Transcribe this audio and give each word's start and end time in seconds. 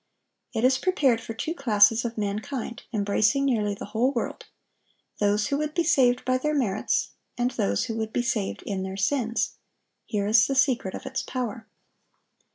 It 0.51 0.63
is 0.63 0.79
prepared 0.79 1.21
for 1.21 1.35
two 1.35 1.53
classes 1.53 2.03
of 2.03 2.17
mankind, 2.17 2.81
embracing 2.91 3.45
nearly 3.45 3.75
the 3.75 3.85
whole 3.93 4.11
world,—those 4.13 5.49
who 5.49 5.59
would 5.59 5.75
be 5.75 5.83
saved 5.83 6.25
by 6.25 6.39
their 6.39 6.55
merits, 6.55 7.11
and 7.37 7.51
those 7.51 7.83
who 7.85 7.95
would 7.97 8.11
be 8.11 8.23
saved 8.23 8.63
in 8.65 8.81
their 8.81 8.97
sins. 8.97 9.57
Here 10.07 10.25
is 10.25 10.47
the 10.47 10.55
secret 10.55 10.95
of 10.95 11.05
its 11.05 11.21
power. 11.21 11.67